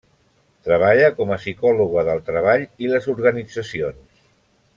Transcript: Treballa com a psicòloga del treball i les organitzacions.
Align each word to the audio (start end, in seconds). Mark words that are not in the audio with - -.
Treballa 0.69 1.09
com 1.19 1.33
a 1.35 1.37
psicòloga 1.41 2.05
del 2.07 2.23
treball 2.31 2.65
i 2.87 2.91
les 2.95 3.09
organitzacions. 3.15 4.27